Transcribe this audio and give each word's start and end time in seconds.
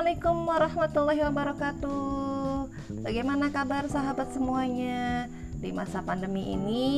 Assalamualaikum 0.00 0.48
warahmatullahi 0.48 1.20
wabarakatuh. 1.28 2.08
Bagaimana 3.04 3.52
kabar 3.52 3.84
sahabat 3.84 4.32
semuanya? 4.32 5.28
Di 5.60 5.76
masa 5.76 6.00
pandemi 6.00 6.56
ini 6.56 6.88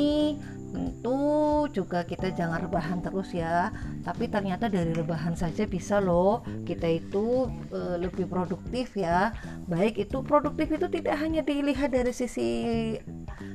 tentu 0.70 1.66
juga 1.74 2.06
kita 2.06 2.30
jangan 2.30 2.62
rebahan 2.62 3.02
terus 3.02 3.34
ya. 3.34 3.74
Tapi 4.06 4.30
ternyata 4.30 4.70
dari 4.70 4.94
rebahan 4.94 5.34
saja 5.34 5.66
bisa 5.66 5.98
loh 5.98 6.46
kita 6.62 6.86
itu 6.86 7.50
e, 7.74 7.98
lebih 7.98 8.30
produktif 8.30 8.94
ya. 8.94 9.34
Baik 9.66 9.98
itu 9.98 10.22
produktif 10.22 10.70
itu 10.70 10.86
tidak 10.86 11.18
hanya 11.18 11.42
dilihat 11.42 11.90
dari 11.90 12.14
sisi 12.14 12.94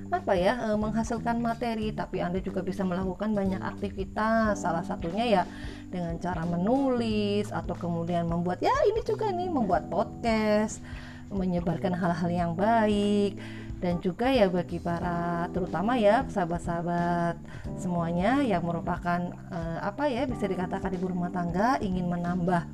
apa 0.07 0.33
ya 0.33 0.71
e, 0.71 0.79
menghasilkan 0.79 1.39
materi, 1.43 1.91
tapi 1.91 2.23
Anda 2.23 2.39
juga 2.39 2.63
bisa 2.63 2.87
melakukan 2.87 3.35
banyak 3.35 3.59
aktivitas. 3.59 4.63
Salah 4.63 4.83
satunya 4.83 5.25
ya 5.27 5.43
dengan 5.91 6.15
cara 6.19 6.43
menulis 6.47 7.51
atau 7.51 7.75
kemudian 7.75 8.27
membuat 8.27 8.63
ya 8.63 8.73
ini 8.87 9.03
juga 9.03 9.31
nih 9.31 9.51
membuat 9.51 9.91
podcast 9.91 10.83
menyebarkan 11.27 11.91
hal-hal 11.91 12.31
yang 12.31 12.51
baik 12.55 13.35
dan 13.77 14.01
juga 14.01 14.33
ya 14.33 14.49
bagi 14.49 14.81
para 14.81 15.45
terutama 15.53 15.93
ya 16.01 16.25
sahabat-sahabat 16.25 17.37
semuanya 17.77 18.41
yang 18.41 18.65
merupakan 18.65 19.21
eh, 19.53 19.79
apa 19.85 20.09
ya 20.09 20.25
bisa 20.25 20.49
dikatakan 20.49 20.97
ibu 20.97 21.13
rumah 21.13 21.29
tangga 21.29 21.77
ingin 21.77 22.09
menambah 22.09 22.65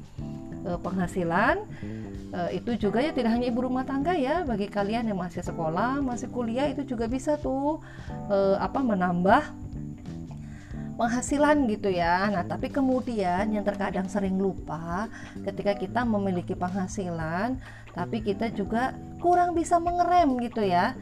eh, 0.63 0.79
penghasilan 0.79 1.55
eh, 2.33 2.49
itu 2.57 2.89
juga 2.89 2.99
ya 3.03 3.11
tidak 3.11 3.35
hanya 3.35 3.47
ibu 3.51 3.63
rumah 3.63 3.83
tangga 3.83 4.15
ya 4.15 4.47
bagi 4.47 4.67
kalian 4.71 5.11
yang 5.11 5.19
masih 5.19 5.43
sekolah 5.43 5.99
masih 5.99 6.31
kuliah 6.31 6.71
itu 6.71 6.83
juga 6.87 7.05
bisa 7.07 7.35
tuh 7.37 7.83
eh, 8.31 8.57
apa 8.59 8.79
menambah 8.79 9.43
penghasilan 10.93 11.65
gitu 11.73 11.89
ya. 11.89 12.29
Nah, 12.29 12.45
tapi 12.45 12.69
kemudian 12.69 13.49
yang 13.49 13.65
terkadang 13.65 14.05
sering 14.05 14.37
lupa 14.37 15.09
ketika 15.41 15.73
kita 15.73 16.05
memiliki 16.05 16.53
penghasilan, 16.53 17.57
tapi 17.97 18.21
kita 18.21 18.53
juga 18.53 18.93
kurang 19.17 19.57
bisa 19.57 19.81
mengerem 19.81 20.37
gitu 20.45 20.61
ya. 20.61 20.93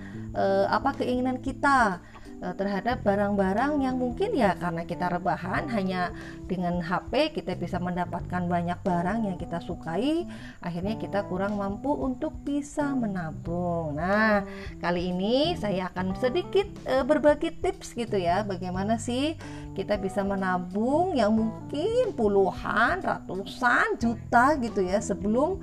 Apa 0.72 0.96
keinginan 0.96 1.44
kita 1.44 2.00
terhadap 2.42 3.06
barang-barang 3.06 3.86
yang 3.86 4.02
mungkin 4.02 4.34
ya 4.34 4.58
karena 4.58 4.82
kita 4.90 5.14
rebahan 5.14 5.70
hanya 5.70 6.10
dengan 6.50 6.82
HP 6.82 7.38
kita 7.38 7.54
bisa 7.54 7.78
mendapatkan 7.78 8.50
banyak 8.50 8.82
barang 8.82 9.30
yang 9.30 9.38
kita 9.38 9.62
sukai 9.62 10.26
akhirnya 10.66 10.98
kita 10.98 11.30
kurang 11.30 11.62
mampu 11.62 11.94
untuk 11.94 12.34
bisa 12.42 12.98
menabung. 12.98 13.94
Nah 13.94 14.42
kali 14.82 15.14
ini 15.14 15.54
saya 15.54 15.94
akan 15.94 16.18
sedikit 16.18 16.66
e, 16.90 17.06
berbagi 17.06 17.54
tips 17.62 17.94
gitu 17.94 18.18
ya 18.18 18.42
bagaimana 18.42 18.98
sih 18.98 19.38
kita 19.78 20.02
bisa 20.02 20.26
menabung 20.26 21.14
yang 21.14 21.38
mungkin 21.38 22.12
puluhan 22.18 23.06
ratusan 23.06 24.02
juta 24.02 24.58
gitu 24.58 24.82
ya 24.82 24.98
sebelum 24.98 25.62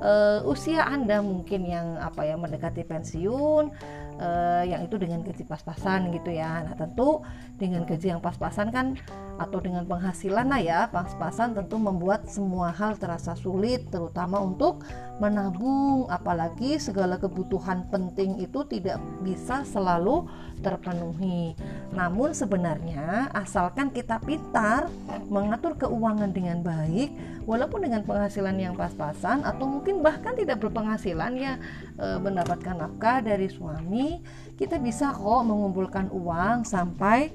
uh, 0.00 0.40
usia 0.44 0.84
Anda 0.84 1.24
mungkin 1.24 1.64
yang 1.64 1.96
apa 2.00 2.26
ya 2.26 2.36
mendekati 2.36 2.84
pensiun 2.84 3.72
uh, 4.20 4.64
yang 4.64 4.84
itu 4.84 4.96
dengan 4.96 5.20
gaji 5.22 5.42
pas-pasan 5.44 6.12
gitu 6.12 6.30
ya. 6.32 6.64
Nah, 6.64 6.74
tentu 6.74 7.22
dengan 7.56 7.84
gaji 7.84 8.06
yang 8.16 8.20
pas-pasan 8.20 8.72
kan 8.72 8.96
atau 9.36 9.60
dengan 9.60 9.84
penghasilan 9.84 10.48
lah 10.48 10.60
ya, 10.60 10.80
pas-pasan 10.88 11.52
tentu 11.52 11.76
membuat 11.76 12.24
semua 12.28 12.72
hal 12.72 12.96
terasa 12.96 13.36
sulit 13.36 13.84
terutama 13.92 14.40
untuk 14.40 14.84
menabung 15.16 16.08
apalagi 16.12 16.76
segala 16.76 17.16
kebutuhan 17.16 17.88
penting 17.88 18.40
itu 18.40 18.64
tidak 18.68 19.00
bisa 19.24 19.64
selalu 19.64 20.28
terpenuhi. 20.60 21.56
Namun 21.92 22.32
sebenarnya 22.32 23.32
asalkan 23.32 23.92
kita 23.92 24.20
pintar 24.24 24.88
mengatur 25.28 25.76
keuangan 25.76 26.32
dengan 26.32 26.60
baik 26.64 27.12
walaupun 27.48 27.86
dengan 27.88 28.02
penghasilan 28.04 28.56
yang 28.58 28.74
pas-pasan 28.74 29.44
atau 29.46 29.64
mungkin 29.64 30.02
bahkan 30.04 30.34
tidak 30.34 30.60
berpenghasilan 30.60 31.32
ya 31.38 31.54
e, 31.96 32.06
mendapatkan 32.20 32.76
nafkah 32.76 33.22
dari 33.22 33.48
suami, 33.48 34.20
kita 34.58 34.76
bisa 34.82 35.14
kok 35.14 35.42
mengumpulkan 35.46 36.10
uang 36.12 36.66
sampai 36.66 37.32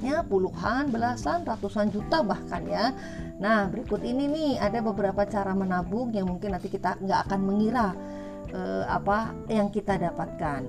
ya 0.00 0.24
puluhan, 0.24 0.88
belasan, 0.88 1.44
ratusan 1.44 1.92
juta 1.92 2.24
bahkan 2.24 2.64
ya. 2.64 2.92
Nah 3.40 3.68
berikut 3.68 4.00
ini 4.04 4.28
nih 4.28 4.50
ada 4.60 4.80
beberapa 4.80 5.24
cara 5.28 5.52
menabung 5.52 6.12
yang 6.12 6.28
mungkin 6.28 6.56
nanti 6.56 6.68
kita 6.72 6.96
nggak 7.00 7.20
akan 7.28 7.40
mengira 7.40 7.92
eh, 8.52 8.84
apa 8.88 9.32
yang 9.48 9.68
kita 9.68 10.00
dapatkan. 10.00 10.64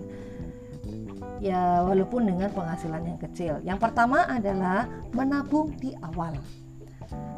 Ya 1.41 1.81
walaupun 1.81 2.29
dengan 2.29 2.53
penghasilan 2.53 3.01
yang 3.01 3.19
kecil. 3.19 3.53
Yang 3.65 3.79
pertama 3.81 4.29
adalah 4.29 4.85
menabung 5.15 5.73
di 5.81 5.95
awal. 5.99 6.37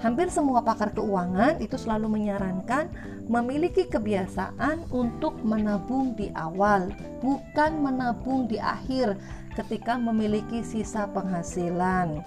Hampir 0.03 0.27
semua 0.27 0.59
pakar 0.61 0.91
keuangan 0.91 1.57
itu 1.63 1.79
selalu 1.79 2.19
menyarankan 2.19 2.91
memiliki 3.31 3.87
kebiasaan 3.87 4.91
untuk 4.91 5.39
menabung 5.41 6.11
di 6.13 6.27
awal, 6.35 6.91
bukan 7.23 7.79
menabung 7.79 8.45
di 8.51 8.59
akhir 8.59 9.15
ketika 9.53 9.95
memiliki 9.97 10.65
sisa 10.65 11.05
penghasilan. 11.09 12.25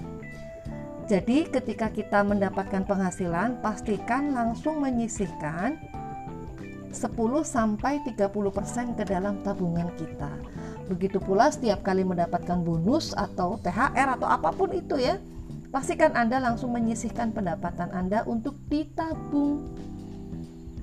Jadi 1.07 1.47
ketika 1.47 1.87
kita 1.87 2.27
mendapatkan 2.27 2.83
penghasilan, 2.83 3.63
pastikan 3.63 4.35
langsung 4.35 4.83
menyisihkan 4.83 5.79
10 6.91 7.47
sampai 7.47 8.03
30% 8.03 8.99
ke 8.99 9.05
dalam 9.07 9.39
tabungan 9.47 9.87
kita. 9.95 10.33
Begitu 10.91 11.23
pula 11.23 11.51
setiap 11.51 11.87
kali 11.87 12.03
mendapatkan 12.03 12.59
bonus 12.59 13.15
atau 13.15 13.59
THR 13.63 14.19
atau 14.19 14.27
apa 14.27 14.51
pun 14.51 14.75
itu 14.75 14.99
ya, 14.99 15.19
pastikan 15.71 16.15
Anda 16.19 16.43
langsung 16.43 16.75
menyisihkan 16.75 17.31
pendapatan 17.31 17.95
Anda 17.95 18.27
untuk 18.27 18.59
ditabung. 18.67 19.63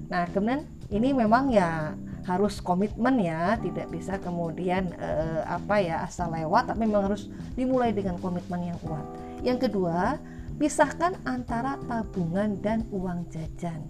Nah, 0.08 0.24
kemudian 0.32 0.70
ini 0.88 1.12
memang 1.12 1.52
ya 1.52 1.98
harus 2.24 2.64
komitmen 2.64 3.20
ya 3.20 3.60
tidak 3.60 3.92
bisa 3.92 4.16
kemudian 4.20 4.92
eh, 4.96 5.44
apa 5.44 5.84
ya 5.84 6.08
asal 6.08 6.32
lewat 6.32 6.72
tapi 6.72 6.88
memang 6.88 7.12
harus 7.12 7.28
dimulai 7.56 7.92
dengan 7.92 8.16
komitmen 8.20 8.74
yang 8.74 8.80
kuat. 8.80 9.04
Yang 9.44 9.70
kedua 9.70 10.18
pisahkan 10.56 11.20
antara 11.28 11.76
tabungan 11.90 12.56
dan 12.64 12.88
uang 12.94 13.28
jajan. 13.34 13.84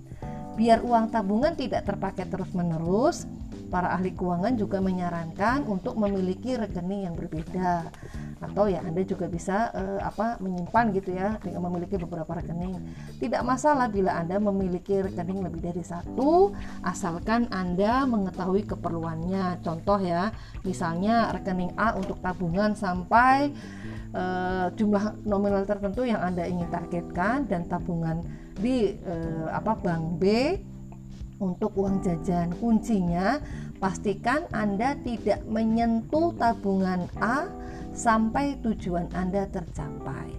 Biar 0.54 0.82
uang 0.86 1.10
tabungan 1.10 1.54
tidak 1.58 1.86
terpakai 1.86 2.30
terus 2.30 2.50
menerus 2.54 3.26
para 3.74 3.90
ahli 3.90 4.14
keuangan 4.14 4.54
juga 4.54 4.78
menyarankan 4.78 5.66
untuk 5.66 5.98
memiliki 5.98 6.54
rekening 6.54 7.10
yang 7.10 7.18
berbeda 7.18 7.90
atau 8.44 8.68
ya 8.68 8.84
Anda 8.84 9.02
juga 9.08 9.32
bisa 9.32 9.72
uh, 9.72 10.00
apa 10.04 10.38
menyimpan 10.44 10.86
gitu 10.92 11.16
ya 11.16 11.40
dengan 11.40 11.72
memiliki 11.72 11.96
beberapa 11.96 12.36
rekening. 12.36 12.76
Tidak 13.24 13.42
masalah 13.42 13.88
bila 13.88 14.20
Anda 14.20 14.38
memiliki 14.44 15.00
rekening 15.00 15.40
lebih 15.48 15.64
dari 15.64 15.84
satu 15.84 16.52
asalkan 16.84 17.48
Anda 17.50 18.04
mengetahui 18.04 18.68
keperluannya. 18.68 19.64
Contoh 19.64 19.98
ya, 20.04 20.36
misalnya 20.68 21.32
rekening 21.32 21.72
A 21.80 21.96
untuk 21.96 22.20
tabungan 22.20 22.76
sampai 22.76 23.56
uh, 24.12 24.68
jumlah 24.76 25.24
nominal 25.24 25.64
tertentu 25.64 26.04
yang 26.04 26.20
Anda 26.20 26.44
ingin 26.44 26.68
targetkan 26.68 27.48
dan 27.48 27.66
tabungan 27.72 28.22
di 28.60 29.00
uh, 29.08 29.50
apa 29.50 29.74
bank 29.80 30.04
B 30.20 30.24
untuk 31.42 31.76
uang 31.76 32.00
jajan. 32.06 32.56
Kuncinya 32.60 33.42
pastikan 33.84 34.48
Anda 34.56 34.96
tidak 35.04 35.44
menyentuh 35.44 36.32
tabungan 36.40 37.12
A 37.20 37.52
sampai 37.94 38.60
tujuan 38.66 39.08
Anda 39.14 39.46
tercapai. 39.48 40.34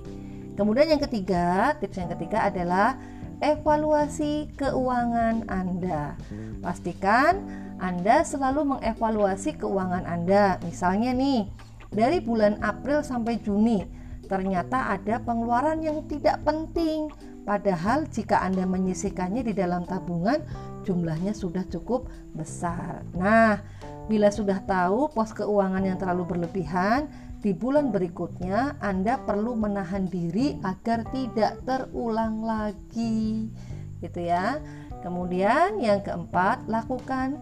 Kemudian 0.54 0.94
yang 0.94 1.02
ketiga, 1.02 1.74
tips 1.82 1.98
yang 1.98 2.10
ketiga 2.14 2.46
adalah 2.46 2.98
evaluasi 3.42 4.54
keuangan 4.54 5.50
Anda. 5.50 6.14
Pastikan 6.62 7.42
Anda 7.82 8.22
selalu 8.22 8.78
mengevaluasi 8.78 9.58
keuangan 9.58 10.06
Anda. 10.06 10.62
Misalnya 10.62 11.10
nih, 11.10 11.50
dari 11.90 12.22
bulan 12.22 12.62
April 12.62 13.02
sampai 13.02 13.42
Juni, 13.42 13.82
ternyata 14.30 14.94
ada 14.94 15.18
pengeluaran 15.22 15.82
yang 15.82 16.06
tidak 16.06 16.42
penting. 16.46 17.10
Padahal 17.44 18.08
jika 18.08 18.40
Anda 18.40 18.64
menyisihkannya 18.64 19.44
di 19.44 19.52
dalam 19.52 19.84
tabungan, 19.84 20.40
jumlahnya 20.86 21.36
sudah 21.36 21.66
cukup 21.68 22.08
besar. 22.32 23.04
Nah, 23.12 23.60
bila 24.08 24.32
sudah 24.32 24.64
tahu 24.64 25.12
pos 25.12 25.36
keuangan 25.36 25.84
yang 25.84 26.00
terlalu 26.00 26.24
berlebihan, 26.24 27.08
di 27.44 27.52
bulan 27.52 27.92
berikutnya 27.92 28.80
Anda 28.80 29.20
perlu 29.20 29.52
menahan 29.52 30.08
diri 30.08 30.56
agar 30.64 31.04
tidak 31.12 31.60
terulang 31.68 32.40
lagi. 32.40 33.52
Gitu 34.00 34.20
ya. 34.24 34.64
Kemudian 35.04 35.76
yang 35.76 36.00
keempat, 36.00 36.64
lakukan 36.64 37.36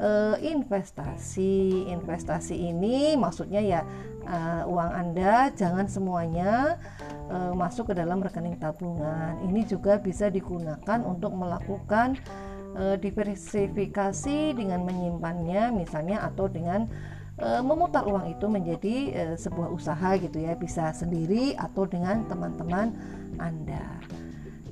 uh, 0.00 0.40
investasi. 0.40 1.84
Investasi 1.92 2.56
ini 2.56 3.12
maksudnya 3.20 3.60
ya 3.60 3.80
uh, 4.24 4.64
uang 4.64 4.88
Anda 4.88 5.52
jangan 5.52 5.84
semuanya 5.84 6.80
uh, 7.28 7.52
masuk 7.52 7.92
ke 7.92 8.00
dalam 8.00 8.24
rekening 8.24 8.56
tabungan. 8.56 9.36
Ini 9.44 9.68
juga 9.68 10.00
bisa 10.00 10.32
digunakan 10.32 11.04
untuk 11.04 11.36
melakukan 11.36 12.16
e, 12.72 12.96
diversifikasi 12.96 14.56
dengan 14.56 14.84
menyimpannya 14.88 15.72
misalnya 15.76 16.24
atau 16.24 16.48
dengan 16.48 16.88
e, 17.38 17.48
memutar 17.64 18.04
uang 18.04 18.32
itu 18.32 18.46
menjadi 18.48 18.96
e, 19.12 19.22
sebuah 19.36 19.68
usaha 19.72 20.16
gitu 20.18 20.40
ya 20.40 20.56
bisa 20.56 20.92
sendiri 20.92 21.56
atau 21.56 21.84
dengan 21.88 22.24
teman-teman 22.26 22.92
Anda. 23.40 24.00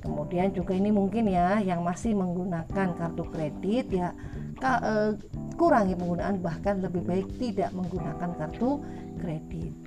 kemudian 0.01 0.49
juga 0.49 0.73
ini 0.73 0.89
mungkin 0.89 1.29
ya 1.29 1.61
yang 1.61 1.85
masih 1.85 2.17
menggunakan 2.17 2.97
kartu 2.97 3.21
kredit 3.29 3.85
ya 3.93 4.09
uh, 4.65 5.13
kurangi 5.61 5.93
penggunaan 5.93 6.41
bahkan 6.41 6.81
lebih 6.81 7.05
baik 7.05 7.29
tidak 7.37 7.69
menggunakan 7.69 8.33
kartu 8.33 8.81
kredit 9.21 9.77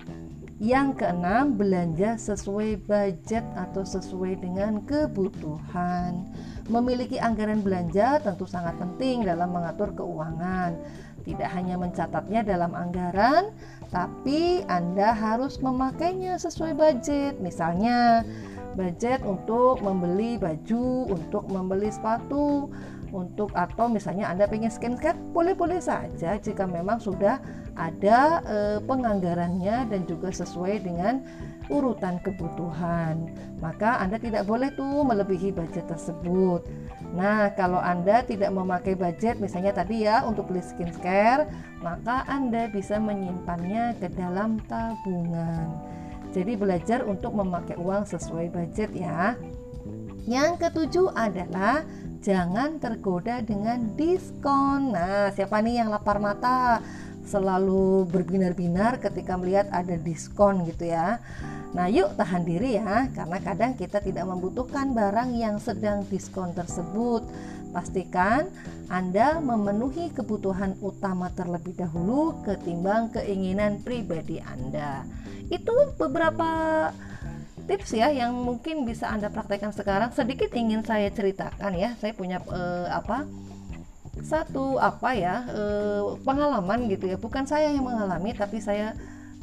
yang 0.62 0.94
keenam, 0.94 1.58
belanja 1.58 2.14
sesuai 2.14 2.86
budget 2.86 3.42
atau 3.58 3.82
sesuai 3.82 4.38
dengan 4.38 4.86
kebutuhan. 4.86 6.30
Memiliki 6.70 7.18
anggaran 7.18 7.58
belanja 7.58 8.22
tentu 8.22 8.46
sangat 8.46 8.78
penting 8.78 9.26
dalam 9.26 9.50
mengatur 9.50 9.90
keuangan. 9.98 10.78
Tidak 11.24 11.48
hanya 11.56 11.80
mencatatnya 11.80 12.44
dalam 12.44 12.76
anggaran, 12.76 13.48
tapi 13.88 14.60
Anda 14.68 15.16
harus 15.16 15.56
memakainya 15.56 16.36
sesuai 16.36 16.76
budget. 16.76 17.40
Misalnya, 17.40 18.28
budget 18.74 19.22
untuk 19.22 19.80
membeli 19.80 20.36
baju, 20.36 21.08
untuk 21.10 21.46
membeli 21.48 21.88
sepatu, 21.90 22.68
untuk 23.14 23.54
atau 23.54 23.86
misalnya 23.86 24.26
Anda 24.26 24.50
pengen 24.50 24.74
skincare 24.74 25.16
boleh-boleh 25.30 25.78
saja 25.78 26.34
jika 26.34 26.66
memang 26.66 26.98
sudah 26.98 27.38
ada 27.78 28.42
e, 28.42 28.56
penganggarannya 28.82 29.86
dan 29.86 30.02
juga 30.10 30.34
sesuai 30.34 30.82
dengan 30.82 31.22
urutan 31.70 32.18
kebutuhan. 32.26 33.30
Maka 33.62 34.02
Anda 34.02 34.18
tidak 34.18 34.44
boleh 34.50 34.74
tuh 34.74 35.06
melebihi 35.06 35.54
budget 35.54 35.86
tersebut. 35.88 36.66
Nah, 37.14 37.54
kalau 37.54 37.78
Anda 37.78 38.26
tidak 38.26 38.50
memakai 38.50 38.98
budget 38.98 39.38
misalnya 39.38 39.70
tadi 39.70 40.04
ya 40.04 40.26
untuk 40.26 40.50
beli 40.50 40.60
skincare, 40.60 41.46
maka 41.80 42.26
Anda 42.26 42.66
bisa 42.68 42.98
menyimpannya 42.98 43.96
ke 44.02 44.10
dalam 44.12 44.58
tabungan. 44.66 45.93
Jadi 46.34 46.58
belajar 46.58 47.06
untuk 47.06 47.38
memakai 47.38 47.78
uang 47.78 48.10
sesuai 48.10 48.50
budget 48.50 48.90
ya. 48.90 49.38
Yang 50.26 50.66
ketujuh 50.66 51.14
adalah 51.14 51.86
jangan 52.24 52.82
tergoda 52.82 53.38
dengan 53.38 53.94
diskon. 53.94 54.90
Nah, 54.90 55.30
siapa 55.30 55.62
nih 55.62 55.84
yang 55.84 55.94
lapar 55.94 56.18
mata 56.18 56.82
selalu 57.22 58.10
berbinar-binar 58.10 58.98
ketika 58.98 59.38
melihat 59.38 59.70
ada 59.70 59.94
diskon 59.94 60.66
gitu 60.66 60.90
ya. 60.90 61.22
Nah, 61.74 61.86
yuk 61.90 62.14
tahan 62.14 62.46
diri 62.46 62.78
ya, 62.78 63.10
karena 63.14 63.38
kadang 63.42 63.72
kita 63.74 63.98
tidak 63.98 64.26
membutuhkan 64.26 64.94
barang 64.94 65.34
yang 65.34 65.58
sedang 65.62 66.02
diskon 66.06 66.50
tersebut. 66.54 67.22
Pastikan 67.74 68.46
Anda 68.86 69.42
memenuhi 69.42 70.14
kebutuhan 70.14 70.78
utama 70.78 71.34
terlebih 71.34 71.74
dahulu 71.74 72.38
ketimbang 72.46 73.10
keinginan 73.10 73.82
pribadi 73.82 74.38
Anda. 74.38 75.02
Itu 75.48 75.74
beberapa 75.96 76.48
tips 77.64 77.96
ya 77.96 78.12
yang 78.12 78.36
mungkin 78.36 78.84
bisa 78.84 79.08
Anda 79.08 79.32
praktekkan 79.32 79.72
sekarang 79.72 80.12
sedikit 80.12 80.52
ingin 80.52 80.84
saya 80.84 81.08
ceritakan 81.10 81.72
ya. 81.76 81.96
Saya 82.00 82.12
punya 82.14 82.40
uh, 82.48 82.88
apa? 82.90 83.26
satu 84.14 84.78
apa 84.78 85.10
ya 85.18 85.42
uh, 85.52 86.16
pengalaman 86.22 86.86
gitu 86.88 87.10
ya. 87.10 87.18
Bukan 87.18 87.44
saya 87.44 87.74
yang 87.74 87.84
mengalami 87.84 88.30
tapi 88.32 88.62
saya 88.62 88.94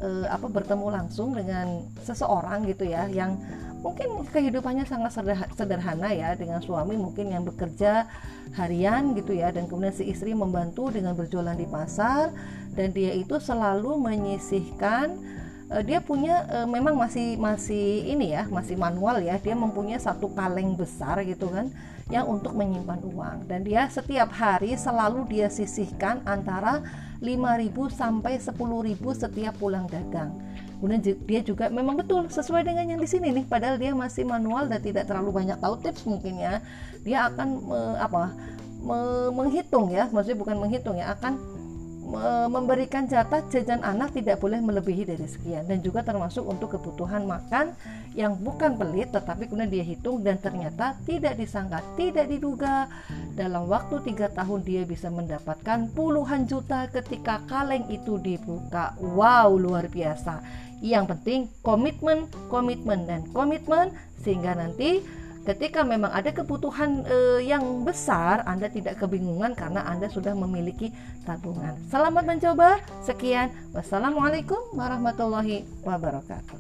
uh, 0.01 0.25
apa 0.27 0.48
bertemu 0.50 0.88
langsung 0.89 1.38
dengan 1.38 1.86
seseorang 2.01 2.65
gitu 2.68 2.89
ya 2.89 3.06
yang 3.07 3.38
mungkin 3.81 4.21
kehidupannya 4.30 4.86
sangat 4.86 5.18
sederhana 5.57 6.13
ya 6.13 6.38
dengan 6.38 6.62
suami 6.62 6.94
mungkin 6.98 7.33
yang 7.33 7.42
bekerja 7.42 8.06
harian 8.53 9.18
gitu 9.18 9.33
ya 9.33 9.50
dan 9.50 9.65
kemudian 9.65 9.95
si 9.95 10.06
istri 10.06 10.38
membantu 10.38 10.94
dengan 10.94 11.18
berjualan 11.18 11.57
di 11.57 11.65
pasar 11.65 12.30
dan 12.77 12.94
dia 12.94 13.09
itu 13.18 13.42
selalu 13.42 13.98
menyisihkan 13.98 15.18
uh, 15.71 15.83
dia 15.83 16.03
punya 16.03 16.44
uh, 16.51 16.68
memang 16.68 16.94
masih 17.00 17.39
masih 17.39 18.06
ini 18.06 18.35
ya 18.35 18.45
masih 18.51 18.75
manual 18.75 19.23
ya. 19.23 19.39
Dia 19.39 19.56
mempunyai 19.56 19.97
satu 19.97 20.29
kaleng 20.35 20.75
besar 20.75 21.23
gitu 21.23 21.47
kan 21.47 21.71
yang 22.12 22.27
untuk 22.27 22.53
menyimpan 22.53 23.00
uang. 23.07 23.38
Dan 23.47 23.63
dia 23.63 23.88
setiap 23.88 24.29
hari 24.35 24.75
selalu 24.75 25.25
dia 25.31 25.47
sisihkan 25.47 26.19
antara 26.27 26.83
5.000 27.23 27.71
sampai 27.94 28.38
10.000 28.38 28.51
setiap 29.15 29.53
pulang 29.56 29.88
dagang. 29.88 30.35
Kemudian 30.81 31.01
dia 31.29 31.41
juga 31.45 31.69
memang 31.69 31.94
betul 31.94 32.25
sesuai 32.25 32.65
dengan 32.65 32.89
yang 32.89 32.97
di 32.97 33.06
sini 33.06 33.29
nih 33.29 33.45
padahal 33.45 33.77
dia 33.77 33.94
masih 33.94 34.25
manual 34.25 34.65
dan 34.65 34.81
tidak 34.81 35.06
terlalu 35.06 35.45
banyak 35.45 35.57
tahu 35.62 35.77
tips 35.79 36.03
mungkin 36.09 36.41
ya. 36.41 36.59
Dia 37.06 37.29
akan 37.29 37.47
uh, 37.69 37.95
apa 38.01 38.33
menghitung 39.29 39.94
ya 39.94 40.09
maksudnya 40.09 40.41
bukan 40.41 40.57
menghitung 40.57 40.97
ya 40.97 41.13
akan 41.13 41.60
memberikan 42.51 43.06
jatah 43.06 43.45
jajan 43.48 43.86
anak 43.86 44.12
tidak 44.18 44.42
boleh 44.42 44.59
melebihi 44.59 45.06
dari 45.06 45.27
sekian. 45.30 45.69
Dan 45.69 45.80
juga 45.86 46.01
termasuk 46.01 46.44
untuk 46.44 46.75
kebutuhan 46.75 47.24
makan 47.30 47.77
yang 48.18 48.36
bukan 48.36 48.75
pelit 48.75 49.13
tetapi 49.15 49.48
kemudian 49.48 49.71
dia 49.71 49.86
hitung 49.86 50.19
dan 50.19 50.36
ternyata 50.42 50.98
tidak 51.07 51.38
disangka 51.38 51.80
tidak 51.95 52.27
diduga. 52.27 52.89
Dalam 53.38 53.69
waktu 53.71 54.03
tiga 54.03 54.27
tahun 54.27 54.65
dia 54.68 54.83
bisa 54.83 55.07
mendapatkan 55.07 55.88
puluhan 55.95 56.50
juta 56.50 56.89
ketika 56.92 57.39
kaleng 57.48 57.88
itu 57.88 58.19
dibuka. 58.19 58.98
Wow 59.00 59.56
luar 59.56 59.88
biasa. 59.88 60.44
Yang 60.81 61.15
penting 61.15 61.39
komitmen 61.62 62.27
komitmen 62.50 63.06
dan 63.06 63.24
komitmen 63.31 63.94
sehingga 64.19 64.57
nanti 64.57 65.20
ketika 65.45 65.81
memang 65.81 66.13
ada 66.13 66.29
kebutuhan 66.29 67.05
e, 67.05 67.45
yang 67.45 67.83
besar, 67.83 68.45
Anda 68.45 68.69
tidak 68.69 69.01
kebingungan 69.01 69.57
karena 69.57 69.81
Anda 69.85 70.07
sudah 70.07 70.38
memiliki 70.38 70.93
tabungan. 71.25 71.77
Selamat 71.89 72.23
mencoba. 72.25 72.77
Sekian. 73.01 73.49
Wassalamualaikum 73.73 74.77
warahmatullahi 74.77 75.65
wabarakatuh. 75.81 76.59